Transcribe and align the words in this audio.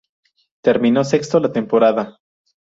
Terminó 0.63 1.03
sexto 1.03 1.39
la 1.39 1.51
temporada. 1.51 2.17